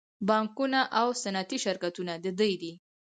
بانکونه 0.29 0.79
او 0.99 1.07
صنعتي 1.21 1.57
شرکتونه 1.65 2.13
د 2.23 2.27
دوی 2.39 2.53
دي 2.61 2.73